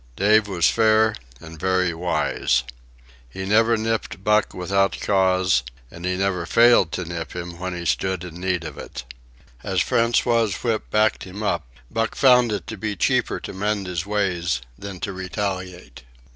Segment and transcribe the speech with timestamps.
[0.15, 2.63] Dave was fair and very wise.
[3.29, 7.85] He never nipped Buck without cause, and he never failed to nip him when he
[7.85, 9.03] stood in need of it.
[9.61, 14.03] As François's whip backed him up, Buck found it to be cheaper to mend his
[14.03, 16.01] ways than to retaliate.